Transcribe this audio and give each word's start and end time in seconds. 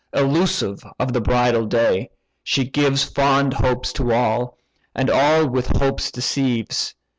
Elusive 0.13 0.83
of 0.97 1.13
the 1.13 1.21
bridal 1.21 1.67
day, 1.67 2.09
she 2.43 2.67
gives 2.67 3.03
Fond 3.03 3.53
hopes 3.53 3.93
to 3.93 4.11
all, 4.11 4.57
and 4.95 5.11
all 5.11 5.47
with 5.47 5.67
hopes 5.77 6.09
deceives. 6.09 6.95